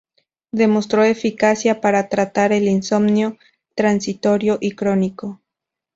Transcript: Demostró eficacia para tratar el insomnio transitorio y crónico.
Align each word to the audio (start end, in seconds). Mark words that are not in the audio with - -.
Demostró 0.51 1.03
eficacia 1.03 1.79
para 1.79 2.09
tratar 2.09 2.53
el 2.53 2.67
insomnio 2.67 3.37
transitorio 3.75 4.57
y 4.59 4.71
crónico. 4.71 5.39